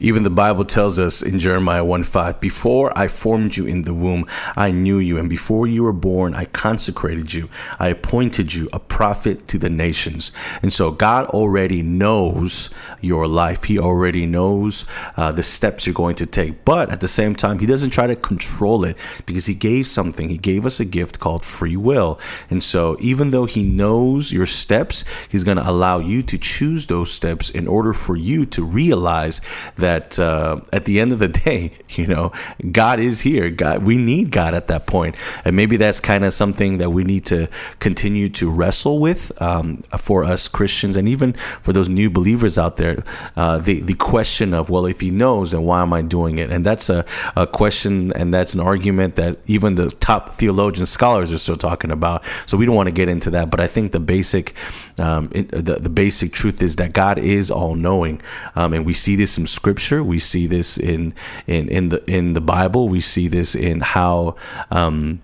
Even 0.00 0.22
the 0.22 0.30
Bible 0.30 0.64
tells 0.64 0.96
us 0.96 1.22
in 1.22 1.40
Jeremiah 1.40 1.84
1 1.84 2.04
5, 2.04 2.40
Before 2.40 2.96
I 2.96 3.08
formed 3.08 3.56
you 3.56 3.66
in 3.66 3.82
the 3.82 3.94
womb, 3.94 4.26
I 4.56 4.70
knew 4.70 4.98
you, 4.98 5.18
and 5.18 5.28
before 5.28 5.66
you 5.66 5.82
were 5.82 5.92
born, 5.92 6.34
I 6.34 6.44
consecrated 6.44 7.34
you. 7.34 7.48
I 7.80 7.88
appointed 7.88 8.54
you 8.54 8.68
a 8.72 8.78
prophet 8.78 9.48
to 9.48 9.58
the 9.58 9.68
nations. 9.68 10.30
And 10.62 10.72
so 10.72 10.92
God 10.92 11.26
already 11.26 11.82
knows 11.82 12.70
your 13.00 13.26
life, 13.26 13.64
He 13.64 13.76
already 13.76 14.24
knows 14.24 14.84
uh, 15.16 15.32
the 15.32 15.42
steps 15.42 15.84
you're 15.84 15.94
going 15.94 16.16
to 16.16 16.26
take. 16.26 16.64
But 16.64 16.92
at 16.92 17.00
the 17.00 17.08
same 17.08 17.34
time, 17.34 17.58
He 17.58 17.66
doesn't 17.66 17.90
try 17.90 18.06
to 18.06 18.14
control 18.14 18.84
it 18.84 18.96
because 19.26 19.46
He 19.46 19.54
gave 19.54 19.88
something. 19.88 20.28
He 20.28 20.38
gave 20.38 20.64
us 20.64 20.78
a 20.78 20.84
gift 20.84 21.18
called 21.18 21.44
free 21.44 21.76
will. 21.76 22.20
And 22.50 22.62
so 22.62 22.96
even 23.00 23.30
though 23.30 23.46
He 23.46 23.64
knows 23.64 24.32
your 24.32 24.46
steps, 24.46 25.04
He's 25.28 25.42
going 25.42 25.56
to 25.56 25.68
allow 25.68 25.98
you 25.98 26.22
to 26.22 26.38
choose 26.38 26.86
those 26.86 27.10
steps 27.10 27.50
in 27.50 27.66
order 27.66 27.92
for 27.92 28.14
you 28.14 28.46
to 28.46 28.62
realize 28.62 29.40
that 29.74 29.87
that 29.88 30.18
uh, 30.18 30.60
at 30.70 30.84
the 30.84 31.00
end 31.00 31.12
of 31.12 31.18
the 31.18 31.28
day, 31.46 31.72
you 31.90 32.06
know, 32.06 32.30
God 32.70 33.00
is 33.00 33.22
here. 33.22 33.48
God, 33.48 33.84
we 33.84 33.96
need 33.96 34.30
God 34.30 34.52
at 34.54 34.66
that 34.66 34.86
point, 34.86 35.14
and 35.44 35.56
maybe 35.56 35.76
that's 35.78 36.00
kind 36.00 36.24
of 36.24 36.32
something 36.32 36.78
that 36.78 36.90
we 36.90 37.04
need 37.04 37.24
to 37.26 37.48
continue 37.80 38.28
to 38.40 38.50
wrestle 38.50 38.98
with 38.98 39.32
um, 39.40 39.78
for 39.96 40.24
us 40.24 40.46
Christians, 40.46 40.94
and 40.94 41.08
even 41.08 41.32
for 41.62 41.72
those 41.72 41.88
new 41.88 42.10
believers 42.10 42.58
out 42.58 42.76
there. 42.76 43.02
Uh, 43.34 43.56
the 43.58 43.80
the 43.80 43.94
question 43.94 44.52
of, 44.52 44.68
well, 44.68 44.84
if 44.84 45.00
He 45.00 45.10
knows, 45.10 45.52
then 45.52 45.62
why 45.62 45.80
am 45.80 45.92
I 45.94 46.02
doing 46.02 46.38
it? 46.38 46.50
And 46.50 46.66
that's 46.66 46.90
a, 46.90 47.04
a 47.34 47.46
question, 47.46 48.12
and 48.14 48.32
that's 48.34 48.52
an 48.54 48.60
argument 48.60 49.14
that 49.14 49.38
even 49.46 49.76
the 49.76 49.90
top 49.90 50.34
theologian 50.34 50.86
scholars 50.86 51.32
are 51.32 51.38
still 51.38 51.56
talking 51.56 51.90
about. 51.90 52.24
So 52.46 52.58
we 52.58 52.66
don't 52.66 52.76
want 52.76 52.88
to 52.88 52.98
get 53.00 53.08
into 53.08 53.30
that, 53.30 53.48
but 53.50 53.60
I 53.60 53.66
think 53.66 53.92
the 53.92 54.00
basic, 54.00 54.54
um, 54.98 55.30
it, 55.32 55.48
the 55.50 55.76
the 55.88 55.94
basic 56.04 56.32
truth 56.32 56.60
is 56.60 56.76
that 56.76 56.92
God 56.92 57.16
is 57.18 57.50
all 57.50 57.74
knowing, 57.74 58.20
um, 58.54 58.74
and 58.74 58.84
we 58.84 58.92
see 58.92 59.16
this 59.16 59.38
in 59.38 59.46
Scripture 59.46 59.77
scripture. 59.78 60.04
We 60.04 60.18
see 60.18 60.46
this 60.46 60.78
in 60.78 61.14
in 61.46 61.68
in 61.68 61.88
the 61.90 62.04
in 62.10 62.34
the 62.34 62.40
Bible. 62.40 62.88
We 62.88 63.00
see 63.00 63.28
this 63.28 63.54
in 63.54 63.80
how. 63.80 64.36
Um, 64.70 65.20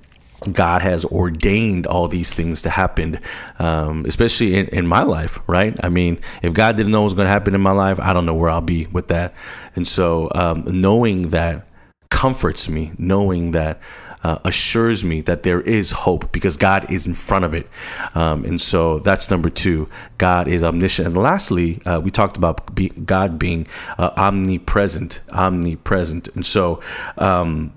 God 0.53 0.83
has 0.83 1.07
ordained 1.07 1.87
all 1.87 2.07
these 2.07 2.35
things 2.35 2.61
to 2.63 2.69
happen, 2.69 3.19
um, 3.59 4.05
especially 4.05 4.57
in, 4.57 4.67
in 4.69 4.87
my 4.87 5.03
life, 5.03 5.39
right? 5.47 5.75
I 5.83 5.89
mean, 5.89 6.19
if 6.43 6.53
God 6.53 6.77
didn't 6.77 6.93
know 6.93 7.01
what 7.01 7.05
was 7.05 7.15
going 7.15 7.25
to 7.25 7.33
happen 7.33 7.55
in 7.55 7.63
my 7.63 7.71
life, 7.71 7.99
I 7.99 8.13
don't 8.13 8.27
know 8.27 8.35
where 8.35 8.51
I'll 8.51 8.61
be 8.61 8.87
with 8.93 9.09
that. 9.09 9.35
And 9.75 9.87
so, 9.87 10.31
um, 10.35 10.65
knowing 10.67 11.31
that 11.31 11.67
comforts 12.11 12.69
me, 12.69 12.93
knowing 12.99 13.53
that 13.53 13.81
uh, 14.25 14.39
assures 14.45 15.05
me 15.05 15.21
that 15.21 15.43
there 15.43 15.61
is 15.61 15.91
hope 15.91 16.33
because 16.33 16.57
God 16.57 16.91
is 16.91 17.07
in 17.07 17.15
front 17.15 17.45
of 17.45 17.55
it. 17.55 17.69
Um, 18.15 18.45
and 18.45 18.61
so 18.61 18.99
that's 18.99 19.31
number 19.31 19.51
two. 19.51 19.87
God 20.19 20.49
is 20.49 20.65
omniscient. 20.65 21.07
And 21.07 21.17
lastly, 21.17 21.81
uh, 21.85 22.01
we 22.03 22.11
talked 22.11 22.37
about 22.37 22.75
be, 22.75 22.89
God 22.89 23.39
being 23.39 23.67
uh, 23.99 24.11
omnipresent, 24.17 25.21
omnipresent. 25.33 26.29
And 26.35 26.45
so, 26.45 26.81
um, 27.19 27.73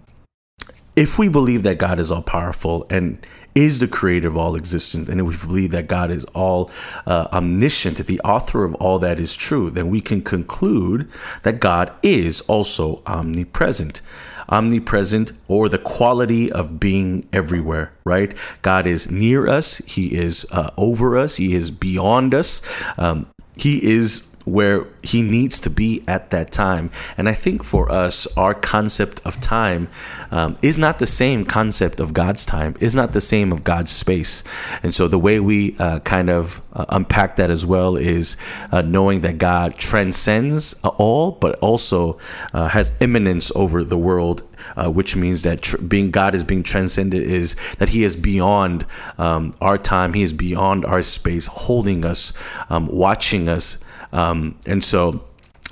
if 0.95 1.19
we 1.19 1.29
believe 1.29 1.61
that 1.61 1.77
God 1.77 1.99
is 1.99 2.11
all 2.11 2.23
powerful 2.23 2.87
and 2.89 3.23
is 3.53 3.79
the 3.79 3.87
creator 3.87 4.27
of 4.27 4.37
all 4.37 4.55
existence, 4.55 5.09
and 5.09 5.21
if 5.21 5.27
we 5.27 5.47
believe 5.47 5.71
that 5.71 5.87
God 5.87 6.09
is 6.09 6.25
all 6.25 6.71
uh, 7.05 7.27
omniscient, 7.31 7.97
the 7.97 8.19
author 8.21 8.63
of 8.63 8.73
all 8.75 8.97
that 8.99 9.19
is 9.19 9.35
true, 9.35 9.69
then 9.69 9.89
we 9.89 10.01
can 10.01 10.21
conclude 10.21 11.09
that 11.43 11.59
God 11.59 11.91
is 12.01 12.41
also 12.41 13.03
omnipresent 13.05 14.01
omnipresent 14.49 15.31
or 15.47 15.69
the 15.69 15.77
quality 15.77 16.51
of 16.51 16.79
being 16.79 17.27
everywhere, 17.33 17.91
right? 18.05 18.33
God 18.61 18.87
is 18.87 19.11
near 19.11 19.47
us, 19.47 19.79
He 19.79 20.15
is 20.15 20.45
uh, 20.51 20.71
over 20.77 21.17
us, 21.17 21.37
He 21.37 21.53
is 21.55 21.71
beyond 21.71 22.33
us. 22.33 22.61
Um, 22.97 23.27
he 23.57 23.83
is 23.83 24.27
where 24.47 24.87
he 25.03 25.21
needs 25.21 25.59
to 25.59 25.69
be 25.69 26.03
at 26.07 26.29
that 26.29 26.51
time. 26.51 26.89
And 27.17 27.27
I 27.27 27.33
think 27.33 27.63
for 27.63 27.91
us, 27.91 28.25
our 28.37 28.53
concept 28.53 29.21
of 29.25 29.41
time 29.41 29.89
um, 30.31 30.57
is 30.61 30.77
not 30.77 30.99
the 30.99 31.05
same 31.05 31.43
concept 31.43 31.99
of 31.99 32.13
God's 32.13 32.45
time, 32.45 32.75
is 32.79 32.95
not 32.95 33.11
the 33.11 33.21
same 33.21 33.51
of 33.51 33.65
God's 33.65 33.91
space. 33.91 34.43
And 34.81 34.95
so 34.95 35.07
the 35.09 35.19
way 35.19 35.39
we 35.41 35.75
uh, 35.79 35.99
kind 35.99 36.29
of 36.29 36.61
uh, 36.73 36.85
unpack 36.89 37.35
that 37.35 37.49
as 37.49 37.65
well 37.65 37.97
is 37.97 38.37
uh, 38.71 38.81
knowing 38.81 39.21
that 39.21 39.37
God 39.37 39.75
transcends 39.75 40.73
all, 40.83 41.31
but 41.31 41.59
also 41.59 42.17
uh, 42.53 42.69
has 42.69 42.95
immanence 43.01 43.51
over 43.55 43.83
the 43.83 43.97
world. 43.97 44.43
Uh, 44.75 44.89
which 44.89 45.15
means 45.15 45.43
that 45.43 45.61
tr- 45.61 45.77
being 45.77 46.09
God 46.09 46.33
is 46.33 46.43
being 46.43 46.63
transcended 46.63 47.21
is 47.21 47.55
that 47.77 47.89
He 47.89 48.03
is 48.03 48.15
beyond 48.15 48.85
um, 49.17 49.53
our 49.61 49.77
time, 49.77 50.13
He 50.13 50.23
is 50.23 50.33
beyond 50.33 50.83
our 50.83 51.03
space, 51.03 51.45
holding 51.45 52.03
us, 52.03 52.33
um, 52.69 52.87
watching 52.87 53.47
us, 53.47 53.83
um, 54.11 54.57
and 54.65 54.83
so 54.83 55.23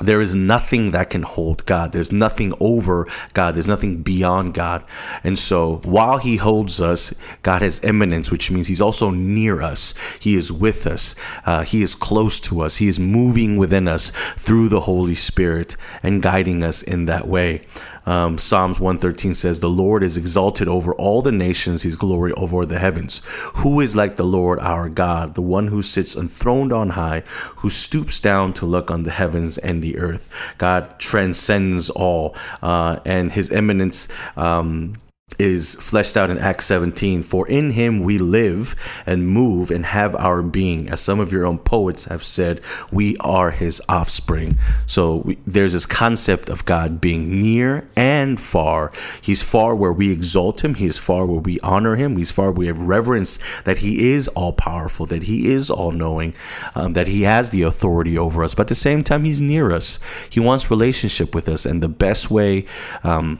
there 0.01 0.19
is 0.19 0.35
nothing 0.35 0.91
that 0.91 1.09
can 1.09 1.23
hold 1.23 1.65
God. 1.65 1.93
There's 1.93 2.11
nothing 2.11 2.53
over 2.59 3.07
God. 3.33 3.55
There's 3.55 3.67
nothing 3.67 4.01
beyond 4.01 4.53
God. 4.53 4.83
And 5.23 5.39
so 5.39 5.77
while 5.85 6.17
He 6.17 6.35
holds 6.35 6.81
us, 6.81 7.13
God 7.43 7.61
has 7.61 7.81
immanence, 7.83 8.29
which 8.29 8.51
means 8.51 8.67
He's 8.67 8.81
also 8.81 9.09
near 9.09 9.61
us. 9.61 9.93
He 10.19 10.35
is 10.35 10.51
with 10.51 10.85
us. 10.85 11.15
Uh, 11.45 11.63
he 11.63 11.81
is 11.81 11.95
close 11.95 12.39
to 12.41 12.61
us. 12.61 12.77
He 12.77 12.87
is 12.87 12.99
moving 12.99 13.55
within 13.55 13.87
us 13.87 14.11
through 14.35 14.67
the 14.69 14.81
Holy 14.81 15.15
Spirit 15.15 15.77
and 16.03 16.21
guiding 16.21 16.63
us 16.63 16.83
in 16.83 17.05
that 17.05 17.27
way. 17.27 17.65
Um, 18.05 18.37
Psalms 18.37 18.79
113 18.79 19.33
says, 19.33 19.59
The 19.59 19.69
Lord 19.69 20.03
is 20.03 20.17
exalted 20.17 20.67
over 20.67 20.93
all 20.95 21.21
the 21.21 21.31
nations, 21.31 21.83
his 21.83 21.95
glory 21.95 22.31
over 22.33 22.65
the 22.65 22.79
heavens. 22.79 23.21
Who 23.55 23.79
is 23.79 23.95
like 23.95 24.15
the 24.15 24.23
Lord 24.23 24.59
our 24.59 24.89
God, 24.89 25.35
the 25.35 25.41
one 25.41 25.67
who 25.67 25.81
sits 25.81 26.15
enthroned 26.15 26.71
on 26.71 26.91
high, 26.91 27.23
who 27.57 27.69
stoops 27.69 28.19
down 28.19 28.53
to 28.53 28.65
look 28.65 28.91
on 28.91 29.03
the 29.03 29.11
heavens 29.11 29.57
and 29.57 29.81
the 29.81 29.97
earth? 29.97 30.29
God 30.57 30.99
transcends 30.99 31.89
all, 31.89 32.35
uh, 32.61 32.99
and 33.05 33.31
his 33.31 33.51
immanence 33.51 34.07
Um, 34.37 34.95
is 35.39 35.75
fleshed 35.75 36.15
out 36.15 36.29
in 36.29 36.37
Acts 36.37 36.65
17. 36.65 37.23
For 37.23 37.47
in 37.47 37.71
him 37.71 37.99
we 37.99 38.17
live 38.17 38.75
and 39.05 39.27
move 39.27 39.71
and 39.71 39.85
have 39.85 40.15
our 40.15 40.41
being. 40.41 40.89
As 40.89 41.01
some 41.01 41.19
of 41.19 41.31
your 41.31 41.45
own 41.45 41.57
poets 41.57 42.05
have 42.05 42.23
said, 42.23 42.61
we 42.91 43.17
are 43.19 43.51
his 43.51 43.81
offspring. 43.89 44.57
So 44.85 45.17
we, 45.17 45.37
there's 45.45 45.73
this 45.73 45.85
concept 45.85 46.49
of 46.49 46.65
God 46.65 47.01
being 47.01 47.39
near 47.39 47.87
and 47.95 48.39
far. 48.39 48.91
He's 49.21 49.43
far 49.43 49.75
where 49.75 49.91
we 49.93 50.11
exalt 50.11 50.63
him, 50.63 50.75
he's 50.75 50.97
far 50.97 51.25
where 51.25 51.39
we 51.39 51.59
honor 51.61 51.95
him, 51.95 52.17
he's 52.17 52.31
far 52.31 52.45
where 52.45 52.59
we 52.59 52.67
have 52.67 52.81
reverence 52.81 53.39
that 53.63 53.79
he 53.79 54.11
is 54.13 54.27
all 54.29 54.53
powerful, 54.53 55.05
that 55.07 55.23
he 55.23 55.51
is 55.51 55.69
all 55.69 55.91
knowing, 55.91 56.33
um, 56.75 56.93
that 56.93 57.07
he 57.07 57.23
has 57.23 57.49
the 57.49 57.63
authority 57.63 58.17
over 58.17 58.43
us. 58.43 58.53
But 58.53 58.63
at 58.63 58.69
the 58.69 58.75
same 58.75 59.01
time, 59.01 59.25
he's 59.25 59.41
near 59.41 59.71
us. 59.71 59.99
He 60.29 60.39
wants 60.39 60.71
relationship 60.71 61.35
with 61.35 61.49
us. 61.49 61.65
And 61.65 61.81
the 61.81 61.89
best 61.89 62.31
way, 62.31 62.65
um, 63.03 63.39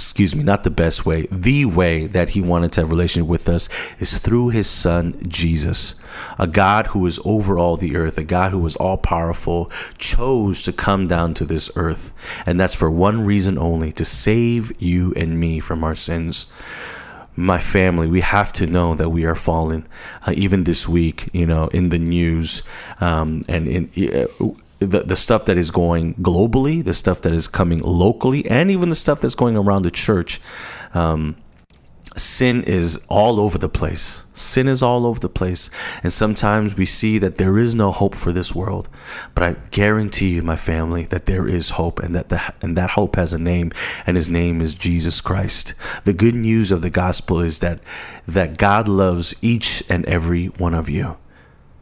excuse 0.00 0.34
me, 0.34 0.42
not 0.42 0.64
the 0.64 0.70
best 0.70 1.04
way, 1.04 1.26
the 1.30 1.66
way 1.66 2.06
that 2.06 2.30
he 2.30 2.40
wanted 2.40 2.72
to 2.72 2.80
have 2.80 2.90
relationship 2.90 3.28
with 3.28 3.50
us 3.50 3.68
is 3.98 4.16
through 4.16 4.48
his 4.48 4.66
son 4.66 5.22
Jesus. 5.28 5.94
A 6.38 6.46
God 6.46 6.88
who 6.88 7.04
is 7.04 7.20
over 7.24 7.58
all 7.58 7.76
the 7.76 7.96
earth, 7.96 8.16
a 8.16 8.24
God 8.24 8.52
who 8.52 8.64
is 8.64 8.76
all 8.76 8.96
powerful, 8.96 9.70
chose 9.98 10.62
to 10.62 10.72
come 10.72 11.06
down 11.06 11.34
to 11.34 11.44
this 11.44 11.70
earth. 11.76 12.14
And 12.46 12.58
that's 12.58 12.74
for 12.74 12.90
one 12.90 13.26
reason 13.26 13.58
only 13.58 13.92
to 13.92 14.04
save 14.04 14.72
you 14.80 15.12
and 15.16 15.38
me 15.38 15.60
from 15.60 15.84
our 15.84 15.94
sins 15.94 16.46
my 17.36 17.58
family, 17.58 18.06
we 18.06 18.20
have 18.20 18.52
to 18.52 18.66
know 18.66 18.94
that 18.94 19.08
we 19.08 19.24
are 19.24 19.36
fallen. 19.36 19.86
Uh, 20.26 20.34
even 20.36 20.64
this 20.64 20.88
week, 20.88 21.30
you 21.32 21.46
know, 21.46 21.68
in 21.68 21.88
the 21.88 21.98
news 21.98 22.62
um, 23.00 23.42
and 23.48 23.66
in. 23.66 23.90
Uh, 24.14 24.48
the, 24.80 25.02
the 25.02 25.16
stuff 25.16 25.44
that 25.44 25.56
is 25.56 25.70
going 25.70 26.14
globally, 26.14 26.82
the 26.82 26.94
stuff 26.94 27.20
that 27.22 27.32
is 27.32 27.46
coming 27.46 27.80
locally, 27.80 28.46
and 28.50 28.70
even 28.70 28.88
the 28.88 28.94
stuff 28.94 29.20
that's 29.20 29.34
going 29.34 29.56
around 29.56 29.82
the 29.82 29.90
church. 29.90 30.40
Um, 30.94 31.36
sin 32.16 32.64
is 32.64 33.04
all 33.08 33.38
over 33.38 33.58
the 33.58 33.68
place. 33.68 34.24
Sin 34.32 34.66
is 34.66 34.82
all 34.82 35.06
over 35.06 35.20
the 35.20 35.28
place. 35.28 35.70
And 36.02 36.12
sometimes 36.12 36.76
we 36.76 36.86
see 36.86 37.18
that 37.18 37.36
there 37.36 37.58
is 37.58 37.74
no 37.74 37.92
hope 37.92 38.14
for 38.14 38.32
this 38.32 38.54
world. 38.54 38.88
But 39.34 39.44
I 39.44 39.56
guarantee 39.70 40.34
you, 40.34 40.42
my 40.42 40.56
family, 40.56 41.04
that 41.04 41.26
there 41.26 41.46
is 41.46 41.70
hope 41.70 42.00
and 42.00 42.14
that 42.14 42.30
the, 42.30 42.40
and 42.62 42.76
that 42.76 42.90
hope 42.90 43.16
has 43.16 43.32
a 43.32 43.38
name 43.38 43.70
and 44.06 44.16
his 44.16 44.30
name 44.30 44.60
is 44.60 44.74
Jesus 44.74 45.20
Christ. 45.20 45.74
The 46.04 46.14
good 46.14 46.34
news 46.34 46.72
of 46.72 46.82
the 46.82 46.90
gospel 46.90 47.40
is 47.40 47.60
that 47.60 47.80
that 48.26 48.58
God 48.58 48.88
loves 48.88 49.34
each 49.42 49.82
and 49.88 50.04
every 50.06 50.46
one 50.46 50.74
of 50.74 50.88
you. 50.88 51.16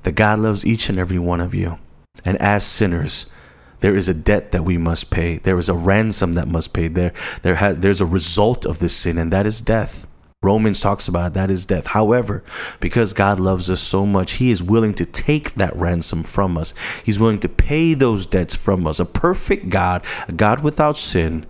That 0.03 0.13
God 0.13 0.41
loves 0.41 0.67
each 0.67 0.89
and 0.89 0.99
every 0.99 1.19
one 1.19 1.41
of 1.41 1.55
you. 1.55 1.79
And 2.25 2.37
as 2.39 2.67
sinners, 2.67 3.27
there 3.81 3.95
is 3.95 4.09
a 4.09 4.15
debt 4.15 4.53
that 4.53 4.65
we 4.65 4.77
must 4.77 5.11
pay. 5.11 5.39
There 5.39 5.59
is 5.59 5.69
a 5.69 5.75
ransom 5.75 6.33
that 6.35 6.49
must 6.49 6.73
pay. 6.73 6.89
There, 6.89 7.13
there 7.43 7.57
has, 7.57 7.79
there's 7.79 8.01
a 8.01 8.07
result 8.07 8.67
of 8.67 8.81
this 8.81 8.95
sin, 8.95 9.19
and 9.19 9.33
that 9.33 9.47
is 9.47 9.61
death. 9.61 10.07
Romans 10.43 10.81
talks 10.81 11.09
about 11.09 11.35
that 11.35 11.51
is 11.51 11.65
death. 11.65 11.89
However, 11.89 12.45
because 12.79 13.13
God 13.13 13.41
loves 13.41 13.69
us 13.69 13.81
so 13.81 14.07
much, 14.07 14.35
He 14.35 14.53
is 14.53 14.63
willing 14.63 14.95
to 14.95 15.05
take 15.05 15.55
that 15.55 15.75
ransom 15.75 16.23
from 16.23 16.57
us. 16.57 16.75
He's 17.05 17.19
willing 17.19 17.41
to 17.41 17.49
pay 17.49 17.95
those 17.95 18.25
debts 18.25 18.55
from 18.55 18.87
us. 18.87 19.01
A 19.01 19.05
perfect 19.05 19.69
God, 19.69 20.05
a 20.29 20.33
God 20.33 20.63
without 20.63 20.97
sin, 20.97 21.45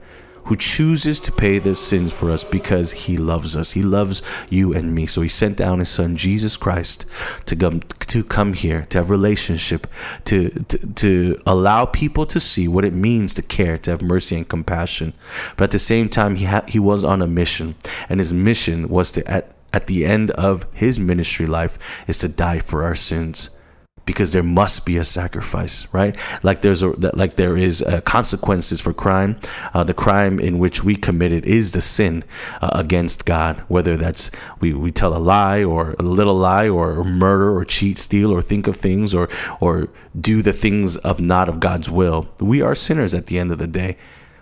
who 0.49 0.57
chooses 0.57 1.21
to 1.21 1.31
pay 1.31 1.59
the 1.59 1.75
sins 1.75 2.12
for 2.19 2.31
us 2.31 2.43
because 2.43 2.93
he 2.93 3.19
loves 3.19 3.55
us. 3.55 3.73
He 3.73 3.83
loves 3.83 4.23
you 4.49 4.73
and 4.73 4.95
me. 4.95 5.05
So 5.05 5.21
he 5.21 5.28
sent 5.28 5.59
down 5.59 5.78
his 5.78 5.90
son 5.90 6.17
Jesus 6.17 6.57
Christ 6.57 7.05
to 7.45 7.55
come 7.55 7.81
to 7.81 8.25
come 8.25 8.55
here, 8.55 8.87
to 8.88 8.99
have 8.99 9.11
relationship, 9.11 9.87
to 10.25 10.49
to, 10.50 10.78
to 10.95 11.43
allow 11.47 11.85
people 11.85 12.25
to 12.26 12.40
see 12.40 12.67
what 12.67 12.87
it 12.87 12.95
means 12.95 13.35
to 13.35 13.43
care, 13.43 13.76
to 13.78 13.90
have 13.90 14.00
mercy 14.00 14.37
and 14.37 14.49
compassion. 14.49 15.12
But 15.57 15.64
at 15.64 15.71
the 15.73 15.78
same 15.78 16.09
time 16.09 16.37
he 16.37 16.47
ha- 16.47 16.64
he 16.67 16.78
was 16.78 17.05
on 17.05 17.21
a 17.21 17.26
mission 17.26 17.75
and 18.09 18.19
his 18.19 18.33
mission 18.33 18.88
was 18.88 19.12
to 19.12 19.31
at 19.31 19.55
at 19.75 19.87
the 19.87 20.07
end 20.07 20.31
of 20.31 20.67
his 20.73 20.99
ministry 20.99 21.47
life 21.47 21.78
is 22.09 22.17
to 22.19 22.28
die 22.28 22.59
for 22.59 22.85
our 22.85 22.95
sins 22.95 23.50
because 24.09 24.33
there 24.33 24.43
must 24.43 24.87
be 24.87 24.97
a 24.97 25.05
sacrifice, 25.05 25.87
right? 25.93 26.17
Like 26.43 26.62
there's 26.62 26.83
a 26.83 26.88
like 27.15 27.37
there 27.37 27.59
is 27.59 27.83
uh, 27.83 28.00
consequences 28.00 28.81
for 28.81 28.95
crime. 28.95 29.38
Uh, 29.75 29.85
the 29.85 29.93
crime 29.93 30.41
in 30.41 30.59
which 30.59 30.83
we 30.83 30.97
committed 30.97 31.45
is 31.45 31.73
the 31.73 31.83
sin 31.83 32.25
uh, 32.62 32.71
against 32.73 33.27
God, 33.27 33.59
whether 33.69 33.99
that's 33.99 34.31
we, 34.61 34.73
we 34.73 34.91
tell 34.93 35.15
a 35.15 35.21
lie 35.21 35.62
or 35.62 35.95
a 35.99 36.03
little 36.03 36.37
lie 36.37 36.71
or 36.71 37.05
murder 37.05 37.55
or 37.55 37.67
cheat, 37.67 37.99
steal 37.99 38.33
or 38.33 38.41
think 38.41 38.67
of 38.67 38.77
things 38.77 39.15
or 39.15 39.29
or 39.61 39.91
do 40.19 40.41
the 40.41 40.55
things 40.55 40.97
of 40.97 41.21
not 41.21 41.50
of 41.50 41.61
God's 41.61 41.91
will. 41.91 42.29
We 42.41 42.62
are 42.62 42.75
sinners 42.75 43.15
at 43.15 43.27
the 43.27 43.38
end 43.38 43.53
of 43.53 43.59
the 43.59 43.67
day. 43.67 43.99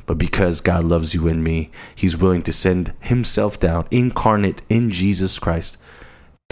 But 0.07 0.19
because 0.19 0.61
God 0.61 0.85
loves 0.85 1.17
you 1.17 1.27
and 1.27 1.43
me, 1.43 1.73
He's 1.93 2.17
willing 2.17 2.43
to 2.43 2.53
send 2.53 2.95
Himself 3.01 3.59
down, 3.59 3.89
incarnate 3.91 4.63
in 4.69 4.91
Jesus 4.91 5.41
Christ, 5.41 5.79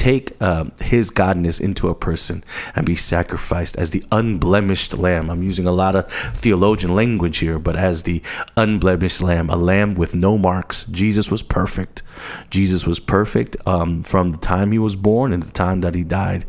take 0.05 0.43
um, 0.43 0.71
his 0.83 1.11
godness 1.11 1.59
into 1.59 1.89
a 1.89 1.95
person 1.95 2.45
and 2.77 2.85
be 2.85 2.95
sacrificed 2.95 3.75
as 3.79 3.89
the 3.89 4.05
unblemished 4.13 4.99
lamb. 4.99 5.31
I'm 5.31 5.43
using 5.43 5.67
a 5.67 5.73
lot 5.73 5.97
of 5.97 6.13
theologian 6.13 6.95
language 6.95 7.39
here, 7.39 7.59
but 7.59 7.75
as 7.75 8.03
the 8.03 8.21
unblemished 8.55 9.23
lamb, 9.23 9.49
a 9.49 9.57
lamb 9.57 9.95
with 9.95 10.15
no 10.15 10.37
marks. 10.37 10.85
Jesus 10.85 11.31
was 11.31 11.43
perfect. 11.43 12.03
Jesus 12.51 12.87
was 12.87 13.01
perfect 13.01 13.57
um, 13.67 14.03
from 14.03 14.29
the 14.29 14.37
time 14.37 14.73
he 14.73 14.79
was 14.79 14.95
born 14.95 15.33
and 15.33 15.43
the 15.43 15.51
time 15.51 15.81
that 15.81 15.95
he 15.95 16.05
died. 16.05 16.45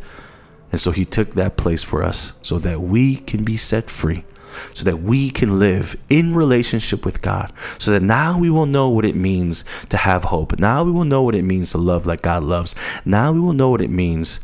And 0.74 0.82
so 0.82 0.92
he 0.92 1.06
took 1.06 1.36
that 1.36 1.56
place 1.56 1.82
for 1.82 2.04
us 2.04 2.34
so 2.42 2.60
that 2.60 2.82
we 2.82 3.16
can 3.16 3.46
be 3.46 3.56
set 3.56 3.90
free 3.90 4.26
so 4.74 4.84
that 4.86 5.02
we 5.02 5.30
can 5.30 5.60
live 5.60 5.96
in 6.10 6.36
relationship 6.36 7.06
with 7.06 7.22
God, 7.22 7.52
so 7.78 7.92
that 7.92 8.04
now 8.04 8.38
we 8.38 8.50
will 8.50 8.66
know 8.66 8.90
what 8.90 9.06
it 9.06 9.16
means 9.16 9.66
to 9.90 9.98
have 9.98 10.26
hope. 10.26 10.60
Now 10.60 10.84
we 10.84 10.92
will 10.92 11.06
know 11.06 11.24
what 11.24 11.36
it 11.36 11.44
means 11.44 11.72
to 11.72 11.78
love 11.78 12.06
like 12.06 12.22
God 12.22 12.44
loves. 12.44 12.76
Now 13.06 13.32
we 13.32 13.40
will 13.40 13.54
know 13.54 13.70
what 13.70 13.82
it 13.82 13.90
means 13.90 14.40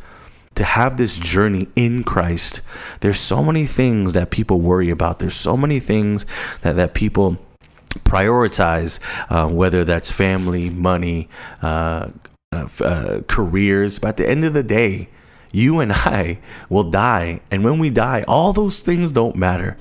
to 0.55 0.63
have 0.63 0.97
this 0.97 1.17
journey 1.17 1.67
in 1.75 2.03
Christ. 2.03 2.61
There's 2.99 3.19
so 3.19 3.43
many 3.43 3.65
things 3.65 4.13
that 4.13 4.31
people 4.31 4.59
worry 4.59 4.89
about. 4.89 5.19
There's 5.19 5.35
so 5.35 5.55
many 5.55 5.79
things 5.79 6.25
that, 6.61 6.75
that 6.75 6.93
people 6.93 7.37
prioritize, 7.99 8.99
uh, 9.29 9.49
whether 9.49 9.83
that's 9.83 10.11
family, 10.11 10.69
money, 10.69 11.29
uh, 11.61 12.11
uh, 12.51 12.67
uh 12.81 13.21
careers. 13.27 13.99
But 13.99 14.09
at 14.09 14.17
the 14.17 14.29
end 14.29 14.43
of 14.43 14.53
the 14.53 14.63
day, 14.63 15.09
you 15.51 15.79
and 15.79 15.91
I 15.95 16.39
will 16.69 16.89
die. 16.89 17.41
And 17.49 17.63
when 17.63 17.79
we 17.79 17.89
die, 17.89 18.23
all 18.27 18.53
those 18.53 18.81
things 18.81 19.11
don't 19.11 19.35
matter. 19.35 19.77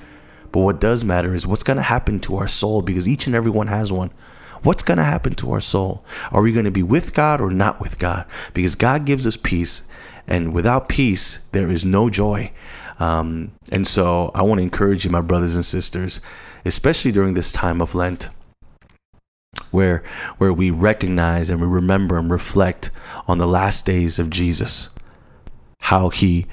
But 0.51 0.61
what 0.61 0.79
does 0.81 1.03
matter 1.03 1.33
is 1.33 1.47
what's 1.47 1.63
going 1.63 1.77
to 1.77 1.83
happen 1.83 2.19
to 2.21 2.35
our 2.37 2.47
soul 2.47 2.81
because 2.81 3.07
each 3.07 3.25
and 3.25 3.35
every 3.35 3.51
one 3.51 3.67
has 3.67 3.91
one. 3.91 4.11
what's 4.63 4.83
going 4.83 4.97
to 4.97 5.03
happen 5.03 5.33
to 5.35 5.51
our 5.51 5.59
soul? 5.61 6.03
Are 6.31 6.41
we 6.41 6.51
going 6.51 6.65
to 6.65 6.71
be 6.71 6.83
with 6.83 7.13
God 7.13 7.41
or 7.41 7.49
not 7.49 7.79
with 7.79 7.97
God? 7.99 8.25
Because 8.53 8.75
God 8.75 9.05
gives 9.05 9.25
us 9.25 9.37
peace, 9.37 9.87
and 10.27 10.53
without 10.53 10.89
peace, 10.89 11.39
there 11.51 11.69
is 11.69 11.83
no 11.83 12.09
joy. 12.09 12.51
Um, 12.99 13.53
and 13.71 13.87
so 13.87 14.31
I 14.35 14.43
want 14.43 14.59
to 14.59 14.63
encourage 14.63 15.03
you, 15.05 15.11
my 15.11 15.21
brothers 15.21 15.55
and 15.55 15.65
sisters, 15.65 16.21
especially 16.65 17.11
during 17.11 17.33
this 17.33 17.51
time 17.51 17.81
of 17.81 17.95
Lent, 17.95 18.29
where 19.71 20.03
where 20.37 20.53
we 20.53 20.69
recognize 20.69 21.49
and 21.49 21.59
we 21.59 21.67
remember 21.67 22.17
and 22.17 22.29
reflect 22.29 22.91
on 23.27 23.39
the 23.39 23.47
last 23.47 23.85
days 23.85 24.19
of 24.19 24.29
Jesus, 24.29 24.89
how 25.81 26.09
he 26.09 26.45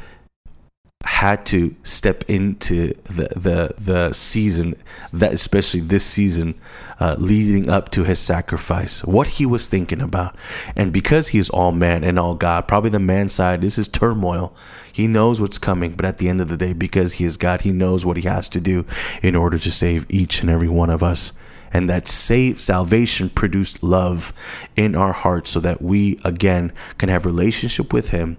had 1.18 1.44
to 1.44 1.75
step 1.82 2.22
into 2.28 2.94
the 3.02 3.26
the 3.34 3.75
the 3.76 4.12
season 4.12 4.72
that 5.12 5.32
especially 5.32 5.80
this 5.80 6.04
season 6.04 6.54
uh, 7.00 7.16
leading 7.18 7.68
up 7.68 7.88
to 7.88 8.04
his 8.04 8.20
sacrifice 8.20 9.02
what 9.02 9.26
he 9.26 9.44
was 9.44 9.66
thinking 9.66 10.00
about. 10.00 10.37
And 10.76 10.92
because 10.92 11.28
he 11.28 11.38
is 11.38 11.50
all 11.50 11.72
man 11.72 12.04
and 12.04 12.20
all 12.20 12.37
god 12.37 12.68
probably 12.68 12.90
the 12.90 13.00
man 13.00 13.28
side 13.28 13.62
this 13.62 13.78
is 13.78 13.88
turmoil. 13.88 14.54
He 14.92 15.08
knows 15.08 15.40
what's 15.40 15.58
coming 15.58 15.94
but 15.94 16.06
at 16.06 16.18
the 16.18 16.28
end 16.28 16.40
of 16.40 16.46
the 16.46 16.56
day 16.56 16.72
because 16.72 17.14
he 17.14 17.25
is 17.25 17.37
god 17.37 17.62
he 17.62 17.72
knows 17.72 18.06
what 18.06 18.16
he 18.16 18.22
has 18.28 18.48
to 18.50 18.60
do 18.60 18.87
in 19.20 19.34
order 19.34 19.58
to 19.58 19.72
save 19.72 20.06
each 20.08 20.40
and 20.42 20.48
every 20.48 20.68
one 20.68 20.88
of 20.88 21.02
us. 21.02 21.32
And 21.72 21.90
that 21.90 22.06
save 22.06 22.60
salvation 22.60 23.28
produced 23.28 23.82
love 23.82 24.32
in 24.76 24.94
our 24.94 25.12
hearts 25.12 25.50
so 25.50 25.58
that 25.58 25.82
we 25.82 26.16
again 26.25 26.72
can 26.96 27.08
have 27.08 27.26
relationship 27.26 27.92
with 27.92 28.10
him 28.10 28.37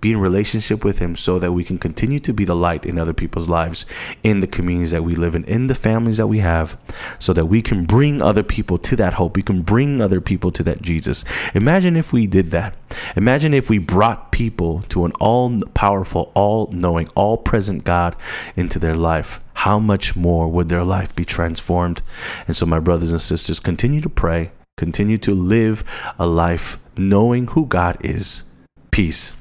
be 0.00 0.12
in 0.12 0.20
relationship 0.20 0.84
with 0.84 0.98
him 0.98 1.16
so 1.16 1.38
that 1.38 1.52
we 1.52 1.64
can 1.64 1.78
continue 1.78 2.20
to 2.20 2.32
be 2.32 2.44
the 2.44 2.54
light 2.54 2.86
in 2.86 2.98
other 2.98 3.12
people's 3.12 3.48
lives 3.48 3.84
in 4.22 4.40
the 4.40 4.46
communities 4.46 4.92
that 4.92 5.02
we 5.02 5.16
live 5.16 5.34
in 5.34 5.44
in 5.44 5.66
the 5.66 5.74
families 5.74 6.18
that 6.18 6.26
we 6.26 6.38
have 6.38 6.78
so 7.18 7.32
that 7.32 7.46
we 7.46 7.60
can 7.60 7.84
bring 7.84 8.22
other 8.22 8.42
people 8.42 8.78
to 8.78 8.96
that 8.96 9.14
hope. 9.14 9.36
We 9.36 9.42
can 9.42 9.62
bring 9.62 10.00
other 10.00 10.20
people 10.20 10.52
to 10.52 10.62
that 10.64 10.82
jesus. 10.82 11.24
Imagine 11.54 11.96
if 11.96 12.12
we 12.12 12.26
did 12.26 12.50
that. 12.52 12.74
Imagine 13.16 13.54
if 13.54 13.68
we 13.68 13.78
brought 13.78 14.30
people 14.30 14.82
to 14.88 15.04
an 15.04 15.12
all 15.20 15.58
powerful 15.74 16.30
all 16.34 16.68
knowing 16.72 17.08
all 17.14 17.36
present 17.36 17.84
god 17.84 18.14
into 18.56 18.78
their 18.78 18.94
life. 18.94 19.40
How 19.54 19.80
much 19.80 20.14
more 20.14 20.46
would 20.48 20.68
their 20.68 20.84
life 20.84 21.14
be 21.16 21.24
transformed? 21.24 22.02
And 22.46 22.56
so 22.56 22.66
my 22.66 22.78
brothers 22.78 23.10
and 23.10 23.20
sisters 23.20 23.58
continue 23.58 24.00
to 24.00 24.08
pray. 24.08 24.52
Continue 24.76 25.18
to 25.18 25.34
live 25.34 25.82
a 26.20 26.26
life 26.26 26.78
knowing 26.96 27.48
who 27.48 27.66
god 27.66 27.98
is. 28.00 28.44
Peace 28.92 29.36